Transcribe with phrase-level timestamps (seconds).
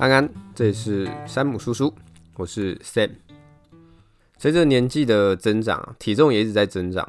[0.00, 1.94] 安安，这里是山姆叔叔，
[2.36, 3.10] 我是 Sam。
[4.38, 7.06] 随着年纪的增长，体重也一直在增长。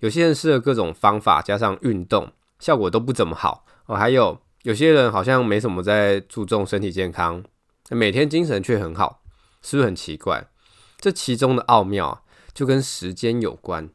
[0.00, 3.96] 有些人试了各种方法，加上运动，效果都不怎么好哦。
[3.96, 7.42] 还有有些人好像没什么在注重身体健康，
[7.88, 9.22] 每天精神却很好，
[9.62, 10.46] 是不是很奇怪？
[10.98, 13.88] 这其中的奥妙，就跟时间有关。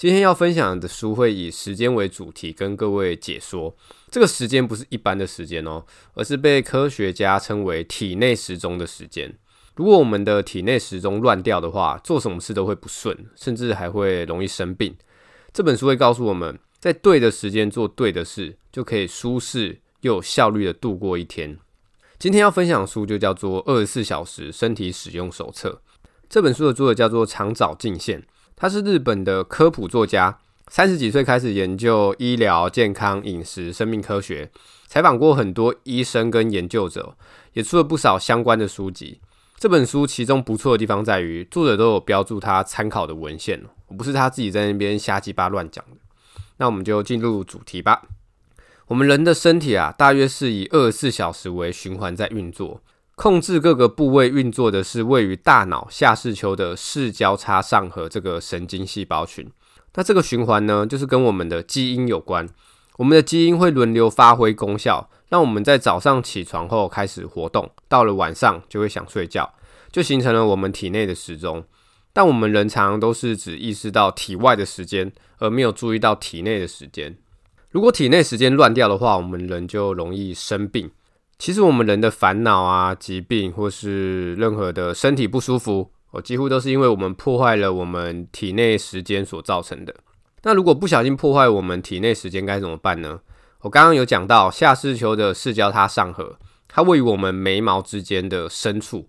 [0.00, 3.76] 今天要分享的书会以时间为主题，跟各位解说。
[4.10, 5.84] 这个时间不是一般的时间哦，
[6.14, 9.30] 而是被科学家称为体内时钟的时间。
[9.76, 14.96] 如果我们的体内时钟乱掉的话，做什么事都会不顺，甚至还会容易生病。
[15.52, 21.58] 这本书会告诉我们，在对的时间做对的事，就可以舒适又有效率的度过一天。
[22.18, 25.82] 今天要分享的书就叫做《二十四小时身体使用手册》。
[26.30, 28.26] 这本书的作者叫做长沼静宪。
[28.60, 30.38] 他是日本的科普作家，
[30.68, 34.50] 三十几岁开始研究医疗、健康、饮食、生命科学，
[34.86, 37.16] 采访过很多医生跟研究者，
[37.54, 39.18] 也出了不少相关的书籍。
[39.56, 43.64] 这本书其中不错的地方在于，作者都有标注他参考的文献，
[43.96, 45.96] 不是他自己在那边瞎鸡巴乱讲的。
[46.58, 48.02] 那我们就进入主题吧。
[48.88, 52.82] 我们人的身体啊，大约是以二十四小时为循环在运作。
[53.22, 59.46] 控制各个部位运作的是位于大脑下视丘的视交叉上核这个神经细胞群。
[59.92, 62.48] 那这个循环呢，就是跟我们的基因有关。
[62.96, 69.52] 我们的基因会轮流发挥功效，让我们在早上起床后开始活动，到了晚上就会想睡觉，
[69.92, 71.62] 就形成了我们体内的时钟。
[72.14, 77.14] 但我们人常常都是只意识到体外的时间，而没有注意到体内的时间。
[77.68, 80.90] 如果体内时间乱掉的话，我们人就容易生病。
[81.40, 89.94] 其实我们人的烦恼啊、疾病或是任何的身体不舒服，哦，几乎都是因为我们破坏了我们体内时间所造成的。
[90.42, 93.20] 那如果不小心破坏我们体内时间该怎么办呢？
[93.62, 99.08] 我刚刚有讲到下视丘的视交叉上核，它位于我们眉毛之间的深处，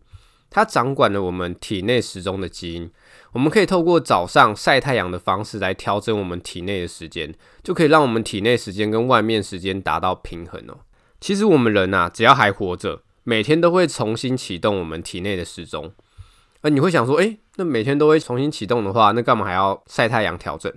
[0.49, 2.89] 它掌管了我们体内时钟的基因。
[3.33, 10.77] 我们可以透过早上晒太阳的方式来调整我们体内的时间，就可以让我们体内时间跟外面时间达到平衡哦。
[11.21, 15.93] 其实我们人呐，只要还活着，每天都会重新启动我们体内的时钟。
[16.61, 20.73] 而你会想说，诶，那每天都会重新启动的话，那干嘛还要晒太阳调整？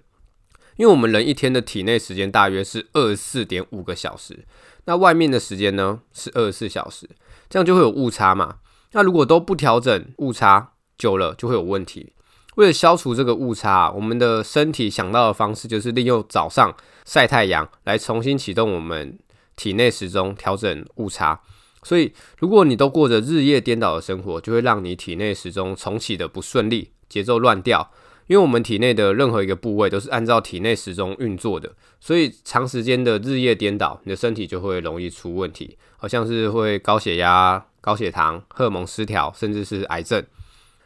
[0.76, 4.44] 因为我们人一天的体内时间大约是二十四点五个小时，
[4.84, 7.08] 那外面的时间呢是二十四小时，
[7.48, 8.56] 这样就会有误差嘛。
[8.92, 12.12] 那如果都不调整，误差久了就会有问题。
[12.56, 16.76] 为了消除这个误差，我们的身体想到的方式就是利用早上
[17.06, 19.18] 晒太阳来重新启动我们。
[19.56, 21.40] 体内时钟调整误差，
[21.82, 27.90] 所以如果你都过着日夜颠倒的生活，就会让你体内时钟重启的不顺利，节奏乱掉。
[28.26, 31.70] 因为我们体内的任何一个部位都是按照体内时钟运作的，
[32.00, 40.24] 所以长时间的日夜颠倒，你的身体就会容易出问题，好像是会高血压、高血糖、荷尔蒙失调，甚至是癌症。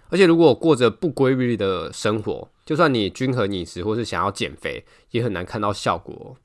[0.08, 6.36] 而且如果过着不规律的生活，就算你均衡饮食或是想要减肥，也很难看到效果。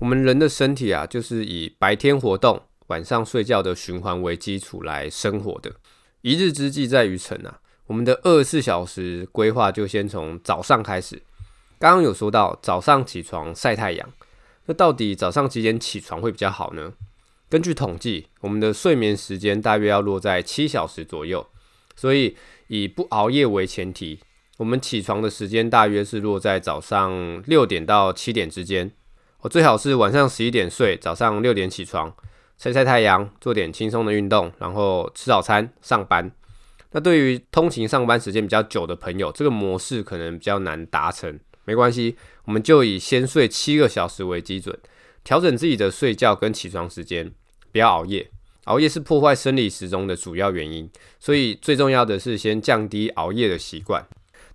[0.00, 5.72] 我们人的身体啊，就是以白天活动、晚上睡觉的循环为基础来生活的。
[6.22, 11.22] 一日之计在于晨啊，我们的二十四小时规划就先从早上开始。
[11.78, 14.08] 刚刚有说到早上起床晒太阳，
[14.66, 16.94] 那到底早上几点起床会比较好呢？
[17.48, 21.46] 根据统计，我们的睡眠时间大约要落在七小时左右，
[21.94, 24.18] 所以以不熬夜为前提，
[24.56, 28.90] 我们起床的时间大约是落在早上六点到七点之间。
[29.44, 32.10] 我最好是晚上十一点睡，早上六点起床，
[32.56, 36.32] 晒晒太阳，做点轻松的运动，然后吃早餐，上班。
[36.92, 41.38] 那对于通勤上班时间比较久的朋友，这个模式可能比较难达成。
[41.66, 42.16] 没关系，
[42.46, 44.74] 我们就以先睡七个小时为基准，
[45.22, 47.30] 调整自己的睡觉跟起床时间，
[47.70, 48.30] 不要熬夜。
[48.64, 50.90] 熬夜是破坏生理时钟的主要原因，
[51.20, 54.06] 所以最重要的是先降低熬夜的习惯。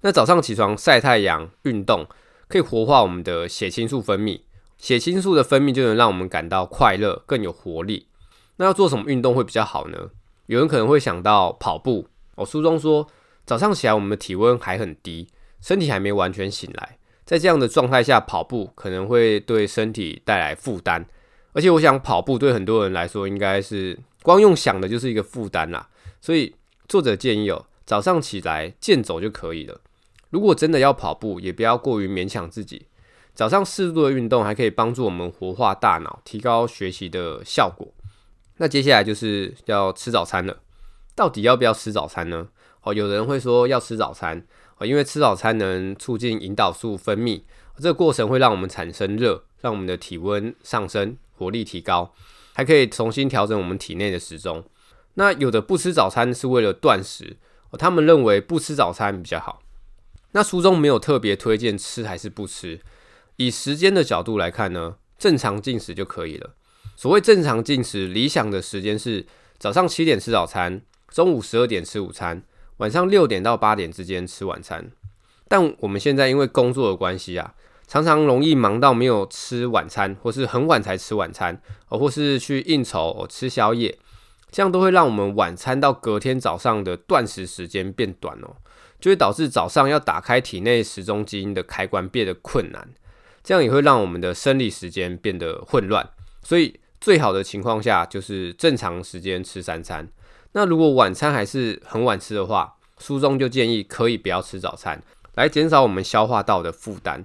[0.02, 2.08] 那早上起床晒太阳、运动，
[2.48, 4.42] 可以活化我们的血清素分泌。
[4.80, 8.08] 血清素的分泌就能让我们感到快乐，更有活力。
[8.56, 10.10] 那要做什么运动会比较好呢？
[10.48, 12.08] 有人可能会想到跑步。
[12.36, 13.08] 哦，书中说，
[13.46, 15.28] 早上起来我们的体温还很低，
[15.62, 21.06] 身体还没完全醒来，在这样的状态下跑步可能会对身体带来负担。
[21.52, 25.90] 而且我想跑步对很多人来说应该是光用想的就是一个负担啦。
[26.22, 26.56] 所以
[26.88, 29.82] 作者建议哦，早上起来健走就可以了。
[30.30, 32.86] 如果真的要跑步，也不要过于勉强自己。
[33.40, 37.88] 早上适度的运动还可以帮助我们活化大脑，提高学习的效果。
[38.58, 40.58] 那接下来就是要吃早餐了。
[41.16, 42.50] 到底要不要吃早餐呢？
[42.82, 44.46] 哦，有人会说要吃早餐，
[44.78, 47.44] 哦，因为吃早餐能促进胰岛素分泌，
[47.78, 52.14] 这个过程会让我们产生热，让我们的体温上升，活力提高，
[52.52, 54.66] 还可以重新调整我们体内的时钟。
[55.14, 57.38] 那有的不吃早餐是为了断食，
[57.78, 59.62] 他们认为不吃早餐比较好。
[60.34, 62.82] 那书中没有特别推荐吃还是不吃，
[63.40, 66.56] 以时间的角度来看呢，正常进食就可以了。
[66.98, 69.26] 所谓正常进食，理想的时间是
[69.58, 72.44] 早上七点吃早餐，中午十二点吃午餐，
[72.78, 74.92] 晚上六点到八点之间吃晚餐。
[75.48, 77.56] 但我们现在因为工作的关系啊，
[77.88, 83.98] 常常容易忙到没有吃晚餐，或是很晚才吃晚餐，哦，或是去应酬吃宵夜，
[84.52, 88.58] 这样都会让我们晚餐到隔天早上的断食时间变短哦。
[89.00, 92.90] 就会导致早上要打开体内时钟基因的开关变得困难，
[93.44, 96.08] 这样也会让我们的生理时间变得混乱。
[96.44, 100.08] 所以最好的情况下就是正常时间吃三餐。
[100.54, 105.02] 那如果晚餐还是很晚吃的话，书中就建议可以不要吃早餐，
[105.36, 107.24] 来减少我们消化道的负担。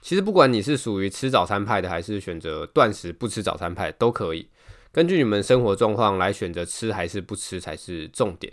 [0.00, 4.48] 其实不管你是属于吃早餐派的，还是选择断食不吃早餐派，都可以
[4.92, 8.52] 根据你们生活状况来选择吃还是不吃才是重点。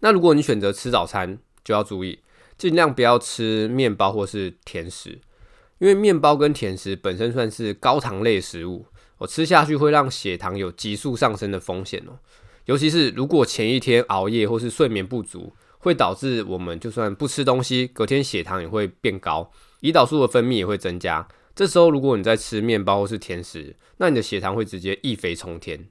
[0.00, 2.18] 那如果你选择吃早餐，就要注意，
[2.58, 5.18] 尽量不要吃面包或是甜食，
[5.78, 8.86] 因为面包跟甜食本身算是高糖类食物，
[9.18, 12.18] 我吃下去会让血糖有急速上升的风险哦。
[12.64, 19.50] 尤其是如果前一天熬夜或是睡眠不足，会导致我们就算不吃东西，隔天血糖也会变高，
[19.82, 21.28] 胰岛素的分泌也会增加。
[21.54, 25.86] 这时候如果你在吃面包或是甜食，那你的血糖会直接一飞冲天。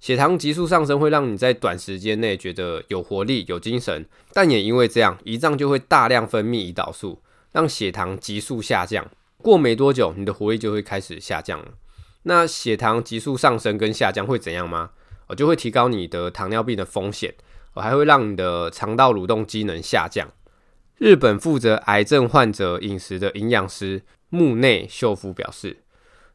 [0.00, 7.20] 血糖急速上升会让你在短时间内觉得有活力、有精神，但也因为这样，胰脏就会大量分泌胰岛素，
[7.52, 9.08] 让血糖急速下降。
[9.38, 11.74] 过没多久，你的活力就会开始下降了。
[12.24, 14.90] 那血糖急速上升跟下降会怎样吗？
[15.28, 17.34] 我就会提高你的糖尿病的风险，
[17.74, 20.28] 我还会让你的肠道蠕动机能下降。
[20.96, 25.78] 日本负责癌症患者饮食的营养师木内秀夫表示，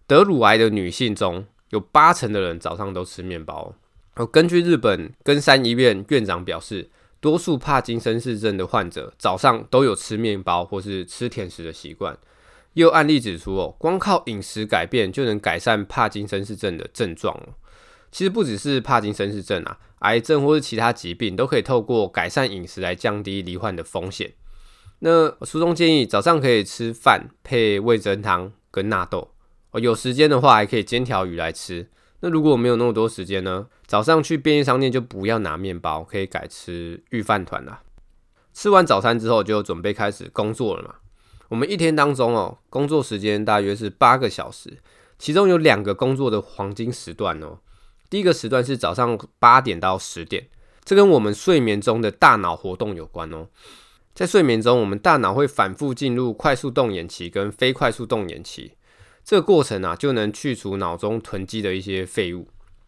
[0.08, 3.76] 得乳癌的女性中，有八成的人早上都吃面包。
[4.14, 6.90] 而根据日本根山医院院长表示，
[7.24, 12.18] 多数帕金森氏症的患者早上都有吃面包或是吃甜食的习惯。
[12.74, 17.34] 又案例指出，哦，光靠饮食改变就能改善帕金森氏症的症状。
[18.12, 24.34] 其实不只是帕金森氏症啊，癌症或是其他疾病都可以透过改善饮食来降低罹患的风险。
[25.00, 29.30] 那书中建议早上可以吃饭配味噌汤跟纳豆。
[29.76, 31.88] 有时间的话还可以煎条鱼来吃。
[32.26, 33.68] 那如果没有那么多时间呢？
[33.86, 37.82] 早上去便利商店就不要拿面包，可以改吃御饭团啦。
[38.54, 40.96] 吃完早餐之后就准备开始工作了嘛。
[41.50, 44.78] 我们一天当中哦，工作时间大约是八个小时，
[45.20, 47.60] 其中有两个工作的黄金时段哦。
[48.10, 50.48] 第一个时段是早上八点到十点，
[50.86, 53.50] 这跟我们睡眠中的大脑活动有关哦。
[54.14, 58.76] 在睡眠中，我们大脑会反复进入快速动眼期跟非快速动眼期。
[59.24, 62.48] 这个过程啊，就能去除脑中囤积的一些废物，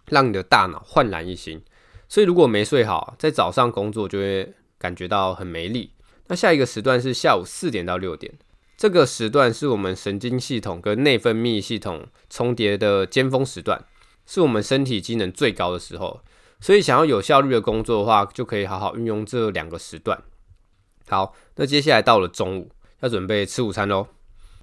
[0.10, 1.62] 让你的大脑焕然一新。
[2.08, 5.92] 所以如果没睡好，在早上工作就会感觉到很没力。
[6.28, 8.34] 那下一个时段是下午四点到六点，
[8.78, 13.86] 这个时段是我们神经系统跟内分泌系统重叠的尖峰时段，
[14.26, 16.22] 是我们身体机能最高的时候。
[16.60, 20.22] 所以想要有效率的工作的话，就可以好好运用这两个时段。
[21.08, 22.72] 好，那接下来到了中午，
[23.02, 24.08] 要准备吃午餐喽。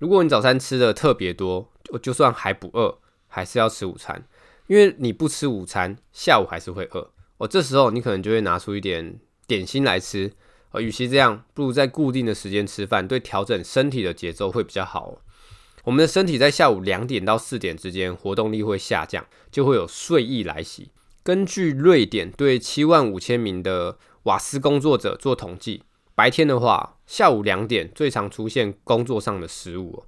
[0.02, 1.70] 如果你早餐吃的特别多，
[2.02, 4.26] 就算还不饿，还是要吃午餐，
[4.66, 7.12] 因为你不吃午餐，下午还是会饿。
[7.36, 10.32] 哦，这时候你可能就会拿出一点点心来吃。
[10.72, 15.18] 哦，与其这样，不如在固定的时间吃饭，对调整身体的节奏会比较好。
[15.84, 20.90] 我们的身体在下午两点到四点之间活动力会下降，就会有睡意来袭。
[21.22, 25.84] 根据瑞典对七万五千名的瓦斯工作者做统计。
[26.14, 30.04] 白天的话，下午两点最常出现工作上的失误。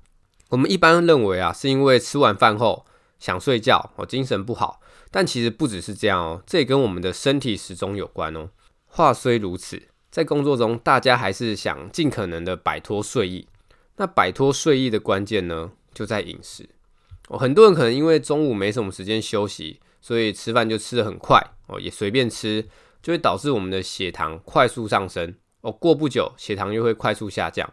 [0.51, 2.85] 我们一般认为啊，是因为吃完饭后
[3.19, 4.81] 想睡觉，哦，精神不好。
[5.11, 8.51] 但其实不只是这样哦，这也跟我们的身体时钟有关哦。
[8.87, 13.49] 话虽如此，在工作中，大家还是想尽可能的摆脱睡意。
[13.97, 16.69] 那摆脱睡意的关键呢，就在饮食。
[17.29, 22.69] 哦，很多人可能因为中午没什么时间休息，所以吃饭就吃得很快哦，也随便吃，
[23.01, 25.35] 就会导致我们的血糖快速上升。
[25.65, 27.67] 哦，过不久血糖又会快速下降，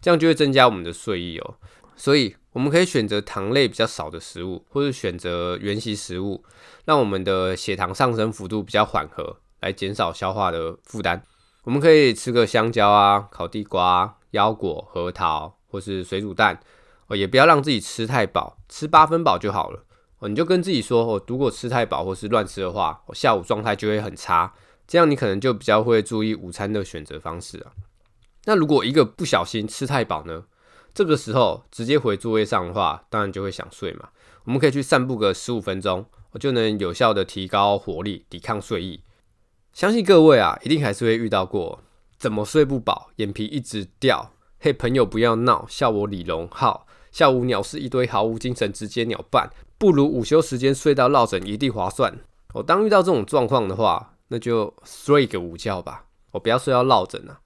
[0.00, 1.56] 这样就会增加我们的睡意哦。
[1.96, 6.44] 所以我们可以选择糖类比较少的食物，或者选择原型食物，
[6.84, 11.20] 让我们的血糖上升幅度比较缓和，来减少消化的负担。
[11.64, 16.60] 我们可以吃个香蕉啊、烤地瓜、腰果、核桃，或是水煮蛋。
[17.08, 19.84] 哦，也不要让自己吃太饱，吃八分饱就好了。
[20.20, 24.54] 哦，你就跟自己说，哦，如果吃太饱或是乱吃的话，我下午状态就会很差。
[24.92, 27.72] 这样你可能就比较会注意午餐的选择方式啊。
[28.44, 30.44] 那如果一个不小心吃太饱呢？
[30.92, 34.10] 这个时候直接回座位上的话，当然就会想睡嘛。
[34.44, 39.00] 我们可以去散步个十五分钟，我就能有效的提高活力，抵抗睡意，
[39.72, 41.82] 相信各位啊，一定还是会遇到过
[42.18, 52.18] 怎么睡不饱，眼皮一直掉，嘿，朋友不要闹，笑我李荣浩，下午鸟事一堆，毫无精神，直接鸟办，不如午休时间睡到落枕一定划算。
[52.52, 57.38] 我、哦、当遇到这种状况的话，那就睡个午觉吧，我、不要睡到落枕啊。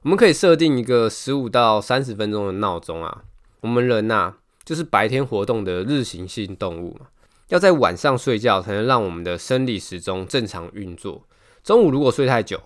[0.00, 3.24] 我们可以设定一个十五到三十分钟的闹钟啊。
[3.60, 7.08] 我们人呐、就是白天活动的日行性动物嘛。
[7.48, 11.22] 要在晚上睡觉，才能让我们的生理时钟正常运作。
[11.62, 12.62] 中午如果睡太久，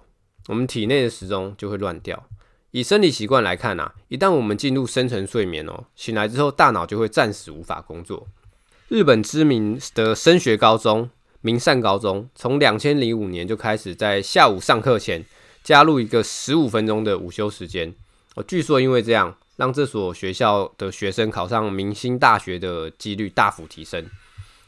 [0.46, 2.24] 我们体内的时钟就会乱掉。
[2.70, 8.28] 以生理习惯来看啊，一旦我们进入深层睡眠哦，醒来之后大脑就会暂时无法工作。
[8.86, 11.10] 日本知名的升学高中
[11.42, 15.24] 明善高中，从两千零五年就开始在下午上课前
[15.62, 17.94] 加入一个十五分钟的午休时间。
[18.34, 24.04] 哦，据说因为这样，让这所学校的学生考上明星大学的几率大幅提升。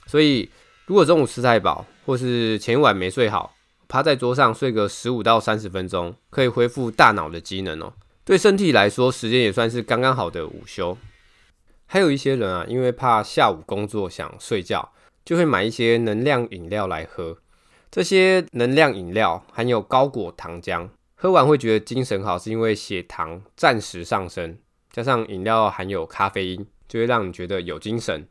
[0.06, 0.50] 所以，
[0.86, 3.54] 如果中午吃太饱，或是前一晚没睡好，
[3.86, 7.92] 趴在桌上睡个十五到三十分钟，可以恢复大脑的机能哦。
[8.24, 10.96] 对身体来说，时间也算是刚刚好的午休。
[11.86, 14.92] 还有一些人啊，因为怕下午工作想睡觉，
[15.24, 17.38] 就会买一些能量饮料来喝。
[17.90, 24.56] 这些能量饮料含有高果糖浆，喝完会觉得精神好，是因为血糖暂时上升，
[24.90, 28.26] 加上饮料含有咖啡因，就会让你觉得有精神。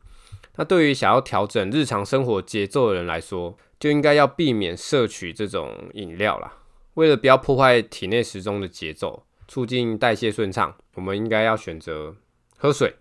[0.56, 6.52] 那对于想要调整日常生活节奏的人来说，就应该要避免摄取这种饮料啦。
[6.94, 12.14] 为了不要破坏体内时钟的节奏，促进代谢顺畅，我们应该要选择
[12.58, 12.96] 喝水。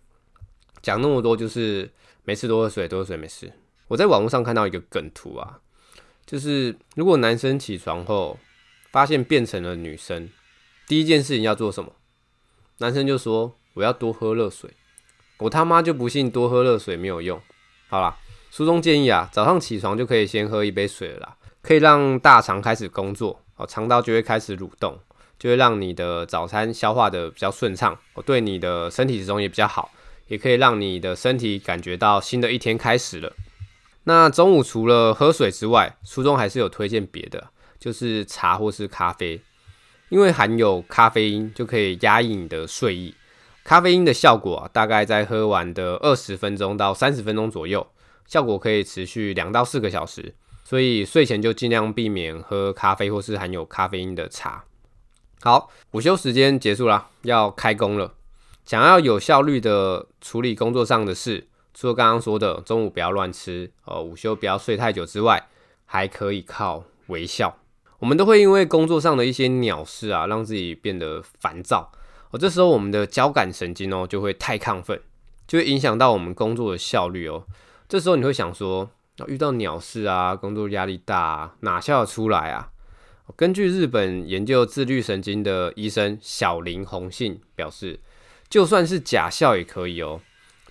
[0.82, 1.92] 讲那么多，就是
[2.24, 3.52] 没事多喝水，多喝水没事。
[3.92, 5.60] 我在网络上看到一个梗图啊，
[6.26, 8.40] 就是如果男生起床后
[8.90, 10.30] 发现变成了女生，
[10.88, 11.92] 第一件事情要做什么？
[12.78, 14.72] 男生就说：“我要多喝热水。”
[15.40, 17.38] 我他妈就不信多喝热水没有用。
[17.90, 18.16] 好啦，
[18.50, 24.98] 书中建议啊，早上起床就可以先喝一杯水了啦，可以让大肠开始工作，哦，肠道就会开始蠕动，
[25.38, 29.92] 就会让你的早餐消化的比较顺畅，对你的身体之中也比较好，
[30.28, 33.36] 也可以让你的身体感觉到新的一天开始了。
[34.06, 39.42] 那中午除了喝水之外，书中还是有推荐别的，就是茶或是咖啡，
[40.10, 43.14] 因为含有咖啡因，就可以压抑你的睡意。
[43.64, 47.86] 咖啡因的效果，大概在喝完的二十分钟到三十分钟左右，
[48.26, 50.34] 效果可以持续两到四个小时。
[50.64, 54.64] 所以睡前就尽量避免喝咖啡或是含有咖啡因的茶。
[55.42, 58.14] 好，午休时间结束了，要开工了。
[58.66, 65.48] 想要有效率的处理工作上的事，除了刚刚说的中午不要乱吃，呃，午休不要睡太久之外，
[65.86, 67.58] 还可以靠微笑。
[68.00, 71.92] 我们都会因为工作上的一些鸟事啊，让自己变得烦躁。
[72.32, 75.00] 哦，这时候我们的交感神经哦就会太亢奋，
[75.48, 77.46] 就会影响到我们工作的效率哦。
[77.88, 78.90] 这时候你会想说，
[79.28, 82.70] 遇到鸟事啊，工作压力大啊，哪笑得出来啊？
[83.36, 88.00] 根据日本研究自律神经的医生小林弘信表示，
[88.50, 90.20] 就算是假笑也可以哦。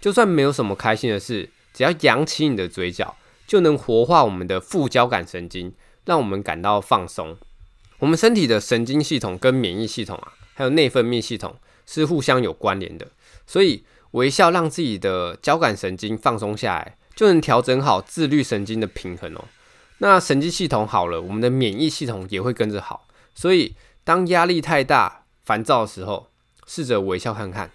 [0.00, 3.16] 就算没有什么开心的事，只要扬起你的嘴角，
[3.46, 5.72] 就能活化我们的副交感神经，
[6.04, 7.36] 让我们感到放松。
[7.98, 10.32] 我们身体的神经系统跟免疫系统啊。
[10.52, 13.06] 还有内分泌系统是互相有关联的，
[13.46, 19.44] 所以微笑让自己的交感神经放松下来，就能调整好自律神经的平衡哦。
[19.98, 23.06] 那神经系统好了，我们的免疫系统也会跟着好。
[23.34, 26.28] 所以当压力太大、烦躁的时候，
[26.66, 27.70] 试着微笑看看。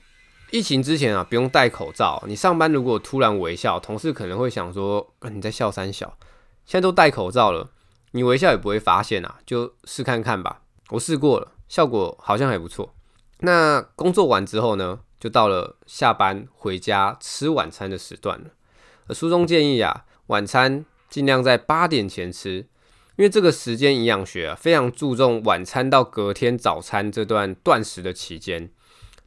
[0.52, 6.18] 疫情之前啊，不用戴口罩，你上班如果突然微笑，同事可能会想说：“你在笑三小。”
[6.66, 7.72] 现在都戴口罩了，
[8.12, 10.62] 你微笑也不会发现啊，就试看看吧。
[10.90, 11.52] 我试过了。
[11.68, 12.94] 效果好像还不错。
[13.40, 19.14] 那工作完之后呢，就到了下班回家吃晚餐的时段了。
[19.16, 22.68] 书中建议啊，晚餐尽量在八点前吃，
[23.16, 28.70] 因为这个时间营养学啊非常注重晚餐到隔天早餐这段断食的期间。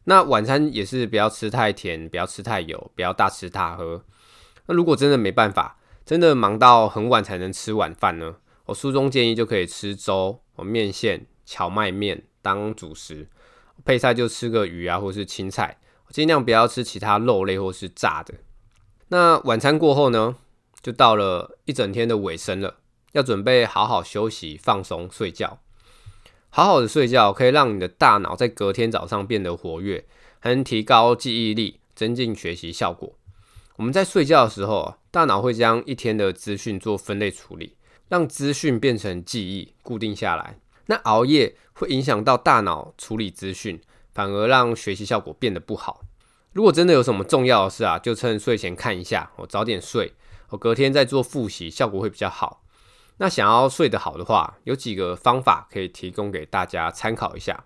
[0.08, 4.02] 那晚餐也是不要吃太甜，不要吃太油，不要大吃大喝。
[4.64, 8.36] 那如果真的没办法，真的忙到很晚才能吃晚饭呢？
[8.64, 12.24] 我书中建议就可以吃粥、或面线、荞麦面。
[12.40, 13.28] 当主食，
[13.84, 15.76] 配菜就吃个鱼啊，或是青菜，
[16.08, 18.32] 尽量不要吃其他肉类或是炸的。
[19.08, 20.36] 那晚餐过后呢，
[20.80, 22.76] 就到了一整天的尾声了，
[23.12, 25.58] 要准备好好休息、放松、睡觉。
[26.50, 30.06] 好好的睡觉可以让你的大脑在隔天早上变得活跃，
[30.40, 33.12] 还能提高记忆力，增进学习效果。
[33.76, 37.76] 我们在睡觉的时候，大脑会将一天的资讯做分类处理，
[38.08, 40.58] 让资讯变成记忆，固定下来。
[40.86, 43.80] 那熬夜会影响到大脑处理资讯，
[44.12, 46.00] 反而让学习效果变得不好。
[46.54, 50.14] 如果真的有什么重要的事啊，就趁睡前看一下，我早点睡，
[50.48, 52.62] 我隔天再做复习，效果会比较好。
[53.18, 57.64] 那想要睡得好的话，有几个方法可以提供给大家参考一下。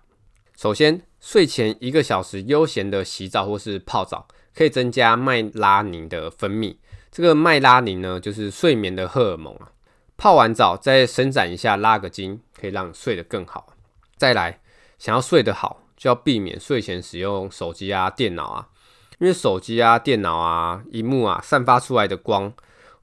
[0.57, 6.75] 首先，睡前一个小时悠闲的洗澡或是泡澡，可以增加麦拉宁的分泌。
[7.11, 9.69] 这个麦拉宁呢，就是睡眠的荷尔蒙啊。
[10.17, 13.73] 泡完澡再伸展一下，拉个筋，可以让你睡得更好。
[14.15, 14.61] 再来，
[14.97, 18.69] 想要睡得好，就要避免睡前使用手机啊、电脑啊，
[19.19, 22.53] 因为手机啊、电脑啊、荧幕啊散发出来的光，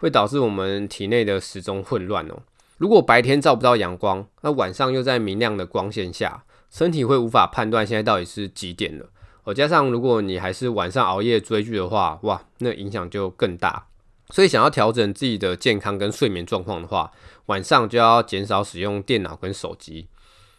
[0.00, 2.42] 会导致我们体内的时钟混乱哦。
[2.78, 9.06] 如果白天照不到阳光，那晚上又在明亮的光线下，身体会无法判断现在到底是几点了。
[9.44, 13.86] 哦，加上如果你还是晚上熬夜追剧的话，哇，那影响就更大。
[14.30, 17.10] 所以，想要调整自己的健康跟睡眠状况的话，
[17.46, 20.06] 晚上就要减少使用电脑跟手机。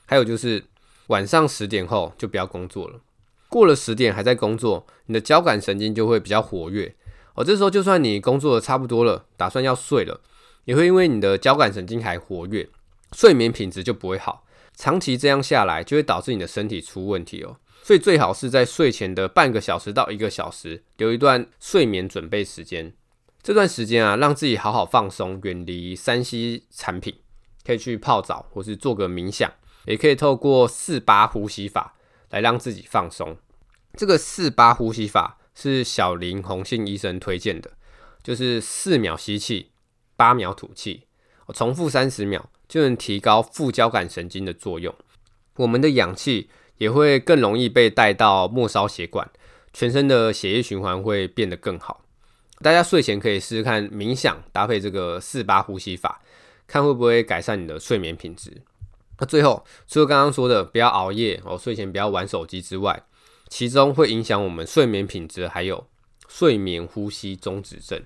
[0.06, 0.66] 还有就是，
[1.08, 3.00] 晚上十点后就不要工作了。
[3.48, 6.94] 过了十点还在工作，你的交感神经就会比较活跃。
[7.42, 10.22] 哦，这时候就算你工作的差不多了，打算要睡了，
[10.66, 12.70] 也会因为你的交感神经还活跃，
[13.14, 14.46] 睡眠品质就不会好。
[14.76, 17.58] 长期这样下来，就会导致你的身体出问题哦。
[17.82, 22.94] 所以最好是在睡前的半个小时到一个小时，留一段睡眠准备时间。
[23.42, 27.16] 这段时间啊，让自己好好放松，远离 3C 产品，
[27.66, 29.52] 可以去泡澡，或是做个冥想，
[29.86, 31.96] 也可以透过四八呼吸法
[32.30, 33.36] 来让自己放松。
[33.98, 37.72] 这个四八呼吸法是小林弘信医生推荐的，
[38.24, 39.72] 就是四秒吸气，
[40.16, 41.04] 八秒吐气，
[41.54, 44.94] 重复三十秒就能提高副交感神经的作用。
[45.58, 49.30] 我们的氧气也会更容易被带到末梢血管，
[49.74, 52.06] 全身的血液循环会变得更好。
[52.60, 56.22] 大家睡前可以试试看冥想，搭配这个四八呼吸法，
[56.66, 58.62] 看会不会改善你的睡眠品质。
[59.20, 63.04] 那最后，除了刚刚说的不要熬夜哦，睡前不要玩手机之外，
[63.52, 65.86] 其中会影响我们睡眠品质，还有
[66.30, 68.02] 睡眠呼吸中止症。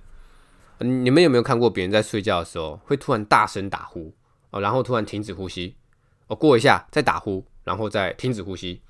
[0.80, 4.12] 你们有没有看过别人在睡觉的时候会突然大声打呼
[4.50, 5.76] 哦，然后突然停止呼吸
[6.28, 8.82] 哦，过一下再打呼，然后再停止呼吸？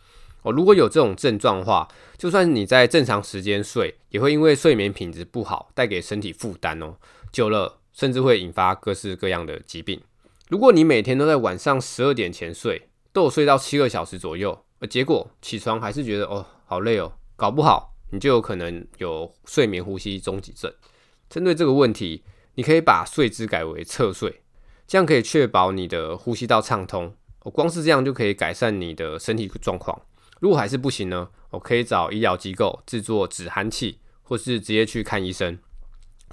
[0.44, 1.86] 哦，如果有这种症状的话，
[2.18, 6.96] 就算你在正常时间睡，也会因为睡眠品质不好，带给身体负担哦。
[7.34, 10.02] 久了，甚至会引发各式各样的疾病。
[10.48, 20.72] 如果你每天都在晚上十二点前睡，都有睡到七个小时左右，结果起床还是觉得哦好累哦，搞不好你就有可能有睡眠呼吸中止症。
[21.30, 22.24] 针对这个问题，
[22.56, 24.44] 你可以把睡姿改为侧睡，
[24.86, 27.16] 这样可以确保你的呼吸道畅通。
[27.42, 30.00] 哦，光是这样就可以改善你的身体状况。
[30.40, 31.30] 如果还是不行呢？
[31.52, 35.58] 我可以找医疗机构制作止鼾器，或是直接去看医生。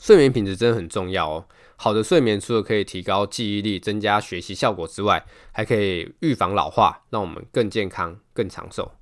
[0.00, 1.46] 睡眠品质真的很重要哦。
[1.76, 8.92] 好的睡眠除了可以提高记忆力、增加学习效果之外，还可以预防老化，让我们更健康、更长寿。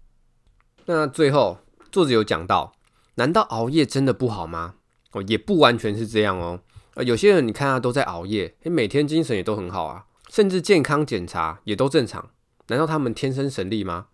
[0.87, 1.59] 那最后，
[1.93, 2.73] 作者有讲到，
[3.17, 4.77] 难道熬夜真的不好吗？
[5.13, 6.61] 哦，也不完全是这样哦。
[6.95, 12.31] 呃，有些人你看他都在熬夜，诶，每天精神也都很好啊，甚至健康检查也都正常。
[12.69, 14.07] 难道他们天生神力吗？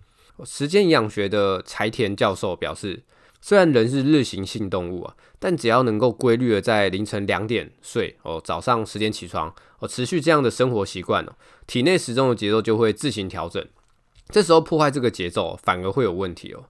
[0.44, 3.04] 时间营养学的柴田教授表示，
[3.46, 11.32] 虽然人是日行性动物啊，但只要能够规律的在凌晨两点睡哦，早上十点起床哦，持续这样的生活习惯哦，
[11.64, 13.64] 体内时钟的节奏就会自行调整。
[14.30, 16.64] 这时候破坏这个节奏，反而会有问题哦。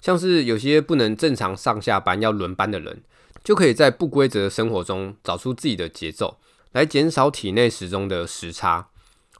[0.00, 3.02] 像是有些不能正常上下班要轮班的人，
[3.42, 6.38] 就可以在不规则的生活中找出自己的节奏，
[6.70, 8.90] 来减少体内时钟的时差。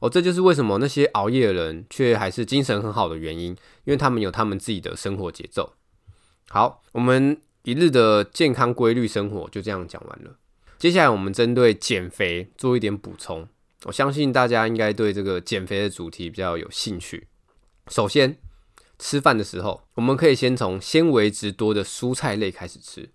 [0.01, 3.53] 哦，这就是为什么那些熬夜的人却还是精神很好的原因，
[3.85, 5.75] 因为他们有他们自己的生活节奏。
[6.55, 10.37] 好，我们一日的健康规律生活就这样讲完了。
[10.79, 13.49] 接下来我们针对减肥做一点补充。
[13.85, 17.27] 我相信大家应该对这个减肥的主题比较有兴趣。
[17.89, 18.37] 首先，
[18.99, 23.09] 吃饭的时候，我们可以先从纤维质多的蔬菜类开始吃，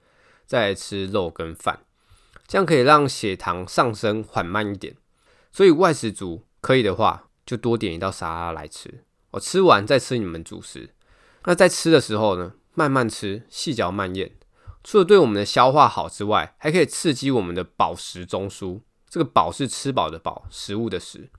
[0.48, 1.82] 再吃肉跟饭，
[2.48, 4.96] 这样可以让血糖上升缓慢一点。
[5.52, 6.42] 所以外食族。
[6.60, 9.04] 可以的话，就多点一道沙拉来吃。
[9.30, 10.90] 我吃完再吃你们主食。
[11.46, 14.34] 那在吃的时候呢，慢慢吃，细嚼慢咽。
[14.84, 18.82] 除了对我们的消化好之外，还可以刺激我们的饱食中枢。
[19.10, 21.32] 这个“饱”是吃饱的“饱”，食物的“食”。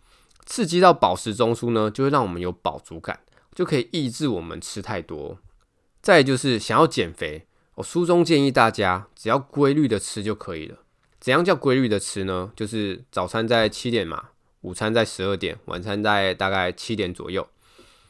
[0.45, 3.21] 刺激到饱食中枢呢，就会让我们有饱足感，
[3.55, 5.39] 就可以抑制我们吃太多。
[6.03, 7.47] 再就是想要减肥，
[7.77, 10.79] 我书中建议大家只要规律的吃就可以了。
[11.21, 12.51] 怎样叫规律的吃呢？
[12.57, 14.31] 就是早餐在七点嘛。
[14.63, 17.49] 午餐在十二点，晚餐在大概七点左右。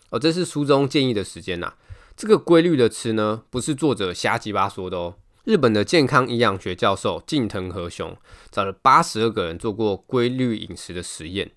[0.08, 1.74] 哦，这是书中建议的时间呐。
[2.18, 5.14] 这个规律的吃呢，不是作者瞎鸡巴说的哦。
[5.44, 8.16] 日本的健康营养学教授近藤和雄
[8.50, 11.52] 找了八十二个人做过规律饮食的实验。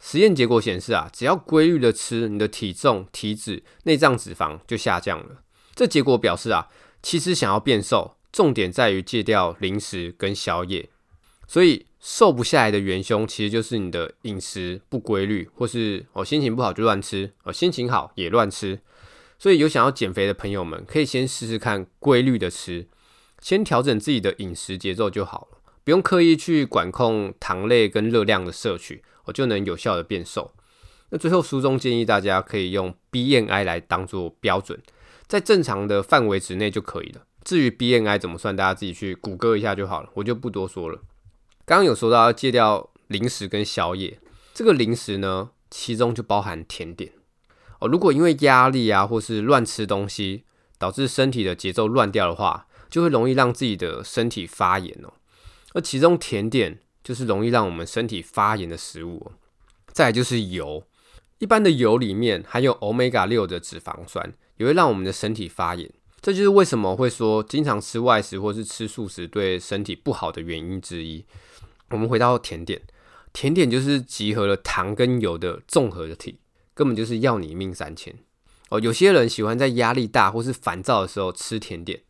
[0.00, 5.42] 实验结果显示啊，只要规律的吃，你的体重、体脂、内脏脂肪就下降了。
[5.74, 6.68] 这结果表示啊，
[7.02, 10.88] 其实想要变瘦，重点在于戒掉零食跟宵夜。
[11.46, 18.80] 所以瘦不下来的元凶，其实就是你的饮食不规律，或是哦心情不好就乱吃，哦心情好也乱吃。
[19.38, 22.88] 所以有想要减肥的朋友们，可以先试试看规律的吃，
[23.40, 30.52] 先调整自己的饮食节奏就好了，不用刻意去管控糖类跟热量的摄取，我就能有效的变瘦。
[31.10, 34.80] 那最后书中建议大家可以用 BMI 来当做标准，
[35.26, 37.22] 在正常的范围之内就可以了。
[37.44, 41.00] 至于 BMI 怎么算，大家自己去谷歌一下就好了，我就不多说了。
[41.64, 44.18] 刚刚有说到要戒掉零食跟宵夜，
[44.52, 47.12] 这个零食呢，其中就包含甜点
[47.80, 47.88] 哦。
[47.88, 50.44] 如果因为压力啊，或是乱吃东西，
[50.78, 55.12] 导致身体的节奏乱掉的话，就会容易让自己的身体发炎哦。
[55.74, 59.32] 而其中甜点就是容易让我们身体发炎的食物哦。
[59.92, 60.84] 再就是油。
[61.38, 65.90] 一般的油里面含有 Omega 六的脂肪酸，也会让我们的身体发炎。
[66.22, 71.24] 这就是为什么会说经常吃外食或是吃素食对身体不好的原因之一。
[71.90, 72.80] 我们回到甜点，
[73.34, 76.38] 甜点就是集合了糖跟油的综合体，
[76.76, 78.14] 根本就是要你命三千
[78.68, 78.78] 哦。
[78.78, 82.02] 有些人喜欢在压力大或是烦躁的时候吃甜点，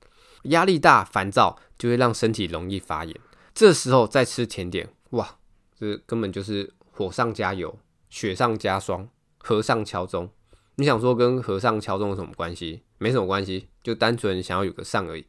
[0.43, 3.17] 压力大烦躁就会让身体容易发炎。
[3.55, 5.39] 这时候再吃甜点，哇，
[5.79, 7.79] 这根本就是火上加油，
[8.11, 9.09] 雪上加霜。
[9.39, 10.29] 和尚敲钟，
[10.75, 12.83] 你想说跟和尚敲钟有什么关系？
[12.99, 15.25] 没什么关系，就单纯想要有个上而已。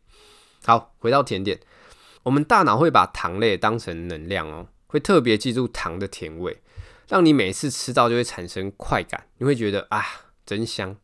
[0.66, 1.60] 好，回到甜点，
[2.24, 6.60] 我们大脑会把糖类当成能量哦，会特别记住糖的甜味，
[7.08, 10.04] 让你每次吃到就会产生快感，你会觉得啊，
[10.46, 10.98] 真香。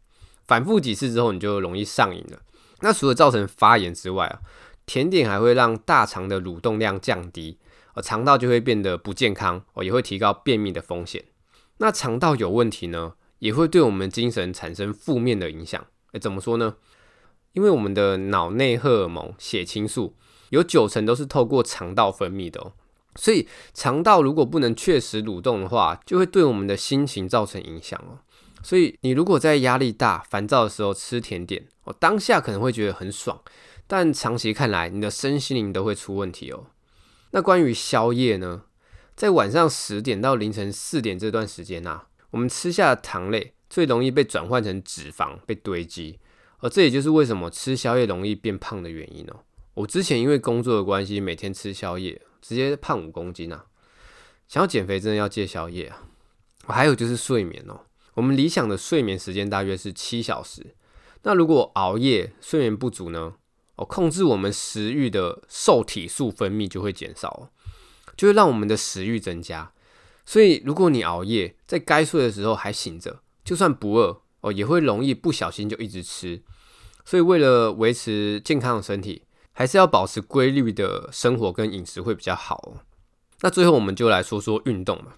[0.46, 2.42] 反复几次之后，你就容易上瘾了。
[2.82, 4.42] 那除了造成发炎之外啊，
[4.86, 7.58] 甜点还会让大肠的蠕动量降低，
[7.94, 11.24] 而肠道就会变得不健康哦，也会提高便秘的风险。
[11.78, 15.86] 那肠道有问题呢，也会对我们精神产生负面的影响。
[16.12, 16.76] 诶，怎么说呢？
[17.54, 20.16] 因为我们的脑内荷尔蒙血清素
[20.50, 22.74] 有九成都是透过肠道分泌的哦，
[23.16, 28.20] 所以肠道如果不能确实蠕动的话，就会对我们的心情造成影响哦。
[28.62, 33.42] 所以你如果在压力大、烦躁的时候吃甜点，哦，当下可能会觉得很爽，
[33.88, 36.68] 但长期看来，你的身心灵都会出问题哦。
[37.32, 38.64] 那关于宵夜呢？
[39.16, 46.18] 在晚上十点到凌晨四点这段时间啊，我们吃下的糖类最容易被转换成脂肪被堆积，
[46.60, 49.42] 而这也就是为什么吃宵夜容易变胖的原因哦。
[49.76, 53.66] 我之前因为工作的关系，每天吃宵夜，直接胖五公斤啊。
[54.48, 56.04] 想要减肥，真的要戒宵夜啊。
[56.68, 57.80] 还有就是睡眠哦，
[58.14, 60.76] 我们理想的睡眠时间大约是七小时。
[61.24, 63.34] 那如果熬夜睡眠不足呢？
[63.78, 67.50] 哦，控制我们食欲的瘦体素分泌就会减少。
[68.16, 69.74] 就会让我们的食欲增加，
[70.24, 76.44] 所以如果你熬夜，在该睡的时候还醒着，就算不饿哦，也会容易不小心就一直吃。
[77.04, 79.24] 所以为了维持健康的身体，
[79.54, 82.82] 还是要保持规律的生活跟饮食会比较好哦。
[83.42, 85.14] 那最后我们就来说说运动嘛。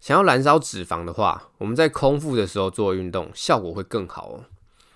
[0.00, 4.44] 想要燃烧脂肪的话，我们在空腹的时候做运动，效果会更好哦。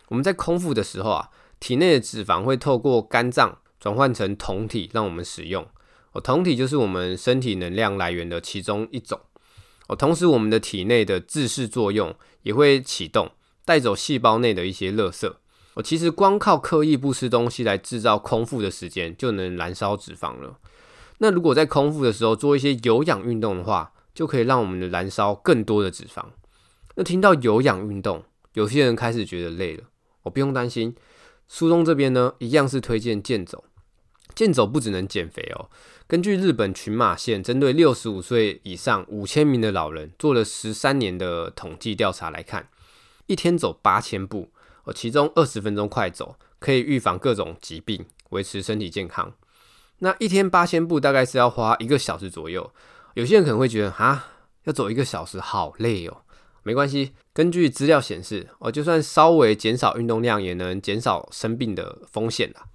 [0.09, 5.67] 我们在空腹的时候啊，体内的脂肪会透过肝脏转换成酮体，让我们使用
[6.13, 6.21] 哦。
[6.21, 9.21] 酮体就是我们身体能量来源的其中一种。
[9.89, 13.31] 哦，同时我们的体内的自噬作用也会启动，
[13.65, 15.33] 带走细胞内的一些垃圾。
[15.77, 20.59] 我，其实光靠刻意不吃东西来制造空腹的时间，就能燃烧脂肪了。
[21.19, 26.25] 那如果在空腹的时候做一些有氧运动的话，就可以让我们的燃烧更多的脂肪。
[26.95, 29.85] 那听到有氧运动，有些人开始觉得累了。
[30.23, 30.95] 我不用担心，
[31.47, 33.65] 书中这边呢，一样是推荐健走。
[34.35, 35.69] 健走不只能减肥哦。
[36.07, 42.69] 根据日本群马县针对六十五岁以上五千名的老人做了十三年的统计调查来看，
[43.27, 44.51] 一天走八千步，
[44.87, 49.33] 哦，其中二十分钟快走可以预防各种疾病，维持身体健康。
[49.99, 52.73] 那一天八千步大概是要花一个小时左右。
[53.15, 54.29] 有些人可能会觉得啊，
[54.65, 56.23] 要走一个小时好累哦。
[56.63, 62.67] 没关系，根据资料显示，哦，就算稍微减少运动量，也能减少生病的风险啦。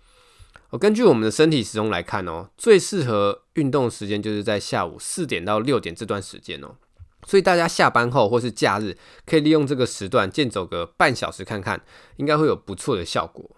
[0.70, 6.76] 我根据我们的身体时钟来看哦，最适合运动时间就是在下午四点到六点这段时间哦，
[7.26, 11.82] 所以大家下班后或是假日可以利用这个时段健走个半小时看看，
[12.18, 13.58] 应该会有不错的效果。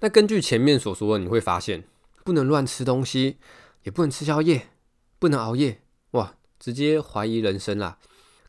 [0.00, 1.84] 那根据前面所说的，你会发现
[2.24, 3.38] 不能乱吃东西，
[3.84, 4.68] 也不能吃宵夜，
[5.18, 5.80] 不能熬夜，
[6.12, 7.98] 哇，直接怀疑人生啦，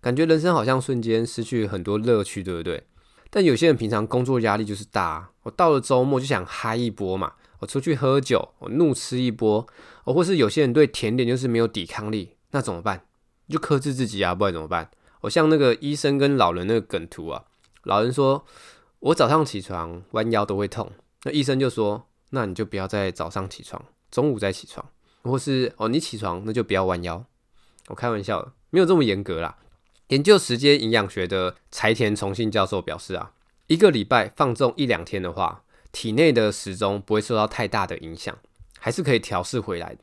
[0.01, 2.83] 感觉人生好像瞬间失去很多乐趣，对不对？
[3.31, 7.33] 但有些人平常工作压力就是大，我到了周末就想嗨一波嘛。
[7.59, 9.67] 我出去喝酒，我怒吃一波，
[10.05, 13.01] 哦，或是有些人对甜点就是没有抵抗力，那怎么办？
[13.49, 14.89] 就克制自己啊，不然怎么办？
[15.21, 17.43] 我像那个医生跟老人那个梗图啊，
[17.83, 18.45] 老人说
[18.99, 20.91] 我早上起床弯腰都会痛，
[21.23, 24.85] 那医生就说那你就不要在早上起床，中午再起床。
[25.23, 27.25] 或是哦你起床那就不要弯腰。
[27.87, 29.57] 我开玩笑的，没有这么严格啦。
[30.07, 33.33] 研究时间营养学的柴田崇信教授表示啊，
[33.67, 38.37] 一个礼拜放纵一两天的话，体内的时钟不会受到太大的影响，
[38.79, 39.97] 还是可以调试回来。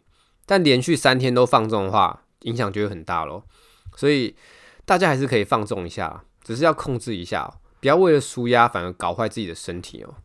[0.45, 3.45] 但连续三天都放纵的话，影响就会很大咯。
[3.95, 4.35] 所以
[4.85, 10.17] 大家还是可以放纵一下，只是要控制一下，不要为了舒压反而搞坏自己的身体哦。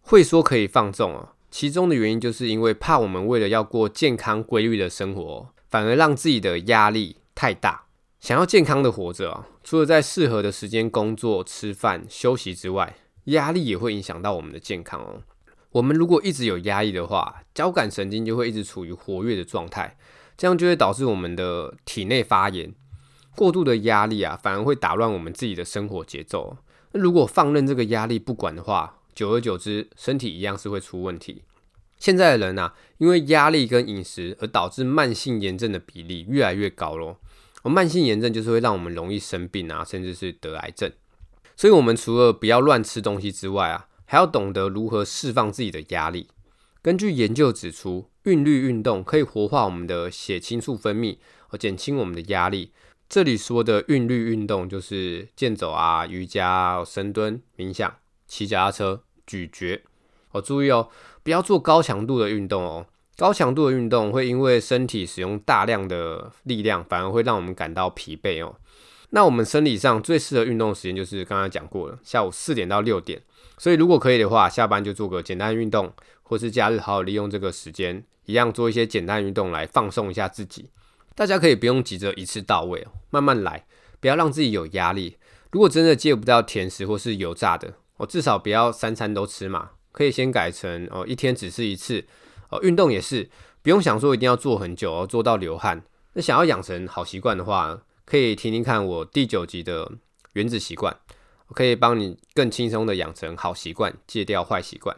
[0.00, 5.48] 会说可以放纵哦，其中的原因就是因为怕我们为了要过健康规律的生活。
[5.68, 7.86] 反而让自己的压力太大，
[8.20, 15.22] 想要健康的活着啊，除了在适合的时间工作、吃饭、休息之外，压力也会影响到我们的健康哦。
[15.72, 19.98] 我们如果一直有压力的话，交感神经就会一直处于活跃的状态，
[20.36, 22.74] 这样就会导致我们的体内发炎。
[23.34, 26.56] 过度的压力啊，反而会打乱我们自己的生活节奏。
[26.92, 31.42] 那如果放任这个压力不管的话，久而久之，身体一样是会出问题。
[31.98, 37.18] 现在的人啊，因为压力跟饮食而导致慢性炎症的比例越来越高咯。
[37.62, 40.90] 而慢性炎症就是会让我们容易生病啊，甚至是得癌症。
[41.56, 46.28] 所以，我们除了不要乱吃东西之外啊，还要懂得如何释放自己的压力。
[46.86, 51.18] 根据研究指出，韵律运动可以活化我们的血清素分泌，
[51.48, 52.70] 而减轻我们的压力。
[53.08, 57.92] 这里说的韵律运动就是健走啊、瑜伽、深蹲、冥想、
[58.28, 59.82] 骑脚踏车、咀嚼。
[60.30, 60.88] 哦，注意哦。
[61.24, 68.54] 不要做高强度的运动哦，高强度的运动会因为身体使用大量的力量，反而会让我们感到疲惫哦。
[69.10, 73.22] 那我们生理上最适合运动的时间就是刚刚讲过了，下午四点到六点。
[73.58, 75.92] 所以如果可以的话，下班就做个简单运动，
[76.22, 80.70] 或是假日好好利用这个时间，一样做一些简单运动来放松一下自己。
[81.14, 83.64] 大家可以不用急着一次到位哦，慢慢来，
[84.00, 85.16] 不要让自己有压力。
[85.50, 89.70] 如果真的戒不掉甜食或是油炸的，我至少不要三餐都吃嘛。
[89.92, 92.04] 可以先改成哦，一天只吃一次
[92.50, 92.60] 哦。
[92.62, 93.30] 运动也是
[93.62, 95.82] 不用想说一定要做很久哦，做到流汗。
[96.12, 99.90] 那想要养成好习惯的话，可以听听看我第九集的
[100.34, 100.96] 原子习惯，
[101.48, 104.96] 我可以帮你更轻松的养成好习惯，戒掉坏习惯。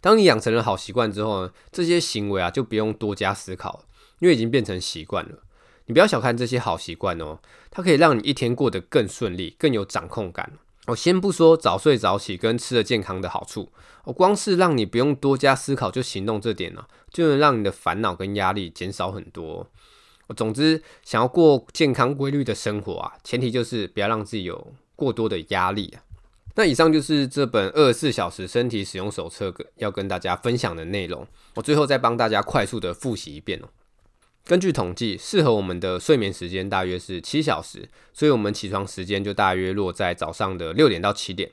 [0.00, 3.84] 当你养成了好习惯之后呢，这些行为啊就不用多加思考，
[4.20, 5.42] 因为已经变成习惯了。
[5.84, 7.38] 你不要小看这些好习惯哦，
[7.70, 10.54] 它可以让你一天过得更顺利，更有掌控感。
[10.86, 13.70] 我先不说早睡早起跟吃的健康的好处，
[14.04, 19.70] 我光是让你不用多加思考就行动这点呢，就能让你的烦恼跟压力减少很多。
[20.36, 26.02] 总之想要过健康规律的生活啊，前提就是不要让自己有过多的压力啊。
[26.54, 31.26] 那以上就是这本二十四小时身体使用手册要跟大家分享的内容。
[31.54, 33.68] 我最后再帮大家快速的复习一遍哦。
[34.44, 41.50] 根据统计，适合我们的睡眠时间大约是七小时，所以我们起床时间就大约落在早上的六点到七点。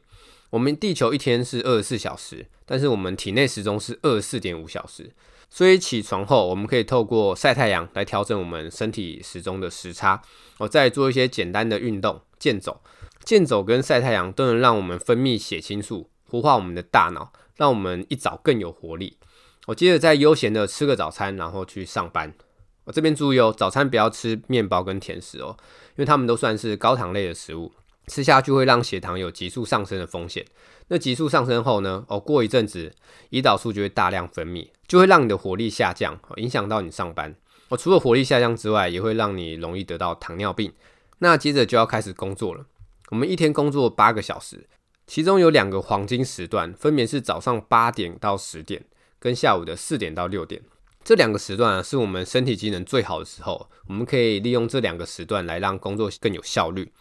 [0.50, 5.12] 我们地球一天是二十四小时，但是我们体内时钟是二十四点五小时，
[5.56, 10.22] 所以起床后我们可以透过晒太阳来调整我们身体时钟的时差。
[10.58, 12.82] 我再做一些简单的运动，健走，
[13.24, 19.18] 健走跟晒太阳都能让我们分泌血清素，活化我们的大脑，让我们一早更有活力。
[19.68, 22.34] 我接着再悠闲的吃个早餐，然后去上班。
[22.84, 25.56] 我这边注意哦，早餐不要吃面包跟甜食哦，
[25.91, 27.72] 因为它们都算是高糖类的食物，
[28.08, 30.46] 吃下去会让血糖有急速上升的风险。
[30.89, 32.94] 那急速上升后呢，哦，过一阵子，
[33.30, 37.36] 胰岛素就会大量分泌，就会让你的活力下降，影响到你上班。
[37.69, 40.71] 哦，除了活力下降之外，也会让你容易得到糖尿病。
[41.19, 42.65] 那接着就要开始工作了。
[43.10, 44.67] 我们一天工作八个小时，
[45.08, 48.86] 其中有两个黄金时段，分别是早上八点到十点，
[49.19, 50.62] 跟下午的四点到六点。
[51.04, 56.91] 这两个时段啊，是我们身体机能最好的时候，我们可以利用这两个时段来让工作更有效率。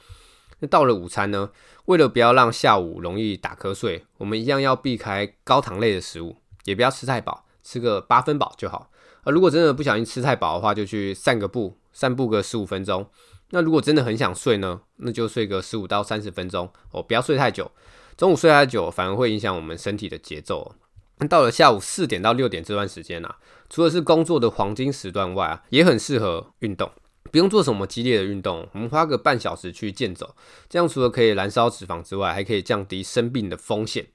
[0.61, 1.51] 那到了午餐呢，
[1.87, 8.91] 为了不要让下午容易打瞌睡，我们一样要避开高糖类的食物，也不要吃太饱，吃个八分饱就好。
[9.25, 13.05] 而如果真的不小心吃太饱的话，就去散个步，散步个十五分钟。
[13.51, 17.71] 那如果真的很想睡呢，那就睡个十五到三十分钟哦，不要睡太久。
[18.17, 20.75] 中午睡太久反而会影响我们身体的节奏。
[21.19, 23.37] 那到了下午四点到六点这段时间啊，
[23.71, 26.91] 除了是工作的黄金时段外啊，也很适合运动。
[27.31, 30.37] 不用做什么激烈的运动，我们花个半小时去健走，
[30.69, 34.07] 这样除了可以燃烧脂肪之外，还可以降低生病的风险。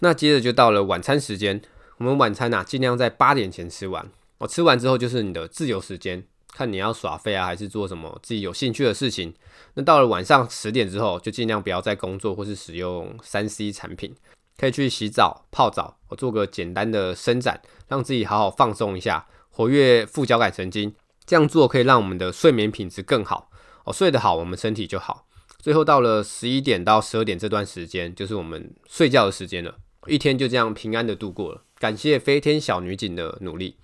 [0.00, 1.62] 那接着就到了晚餐时间，
[1.98, 4.08] 我们晚餐啊尽量在八点前吃完。
[4.38, 9.34] 我吃完之后就是你的自由时间，看你要耍废啊，还是做什么自己有兴趣的事情。
[9.74, 14.14] 那到了晚上十点之后，就尽量不要再工作或是使用三 C 产品。
[14.56, 20.94] 可以去洗澡、泡澡，我做个简单的伸展，让自己好好放松一下，活跃副交感神经。
[21.26, 23.50] 这样做可以让我们的睡眠品质更好。
[23.84, 25.26] 哦，睡得好，我们身体就好。
[25.58, 29.74] 最后到了十一点到十二点这段时间，就是我们睡觉的时间了。
[30.06, 31.62] 一天就这样平安的度过了。
[31.78, 33.76] 感谢飞天小女警的努力。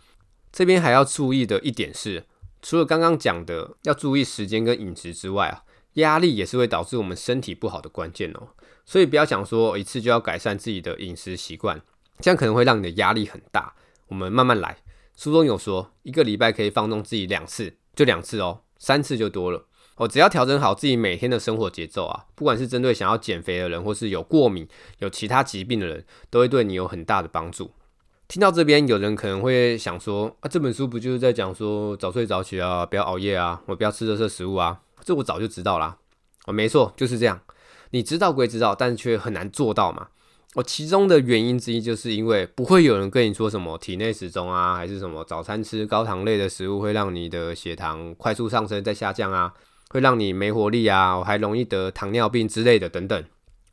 [0.53, 2.25] 这边还要注意的一点是，
[2.63, 8.49] 除了刚刚讲的要注意时间跟饮食之外啊，压力也是会导致我们身体不好的关键哦。
[8.85, 11.81] 所以不要想说一次就要改善自己的饮食习惯，
[12.21, 13.75] 这样可能会让你的压力很大。
[14.09, 14.77] 我们慢慢来。
[15.17, 19.65] 书中有说，一个礼拜可以放纵自己两次，就两次哦，三次就多了
[19.97, 20.07] 哦。
[20.07, 27.73] 只要调整好自己每天的生活节奏啊，不管是针对想要减肥的人，或是有过敏、有其他疾病的人，都会对你有很大的帮助。
[28.27, 34.81] 听到这边，有人可能会想说啊，这本书不就是在讲说早睡早起啊，不要熬夜啊，我不要吃垃圾食物啊？
[35.05, 35.99] 这我早就知道啦。
[36.47, 37.41] 哦，没错，就是这样。
[37.91, 40.09] 你知道归知道，但却很难做到嘛。
[40.55, 49.53] 哦，其中的原因之一，就是因为不会有人跟你说什么体内时钟啊，还是什么早餐吃高糖类的食物会让你的血糖快速上升再下降啊，
[49.91, 53.23] 会让你没活力啊，我还容易得糖尿病之类的等等。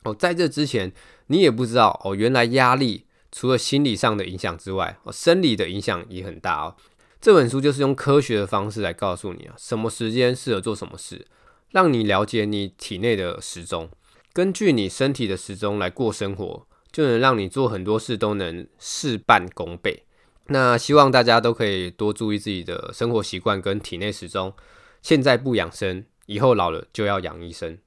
[0.04, 0.92] 哦，在这之前，
[1.28, 6.76] 你也不知道哦，原来压力除了心理上的影响之外，哦，生理的影响也很大哦。
[7.20, 11.26] 这本书就是用科学的方式来告诉你啊，什么时间适合做什么事，
[11.70, 13.90] 让你了解你体内的时钟，
[14.32, 16.66] 根据你身体的时钟来过生活。
[16.92, 20.04] 就能让你做很多事都能事半功倍。
[20.48, 24.52] 那希望大家都可以多注意自己的生活习惯跟体内时钟。
[25.00, 27.78] 现在不养生，以后老了就要养医生。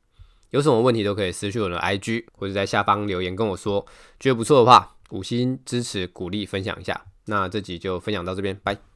[0.50, 3.86] 有什么问题都可以私信我的 IG，或者在下方留言跟我说。
[4.20, 7.06] 觉得不错的话，五星支持鼓励分享一下。
[7.26, 8.95] 那这集就分享到这边，拜。